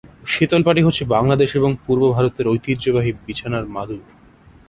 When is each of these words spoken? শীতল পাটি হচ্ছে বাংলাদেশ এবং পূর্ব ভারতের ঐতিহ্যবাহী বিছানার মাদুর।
শীতল 0.25 0.61
পাটি 0.63 0.81
হচ্ছে 0.83 1.03
বাংলাদেশ 1.07 1.49
এবং 1.55 1.71
পূর্ব 1.85 2.03
ভারতের 2.11 2.45
ঐতিহ্যবাহী 2.47 3.11
বিছানার 3.25 3.65
মাদুর। 3.67 4.03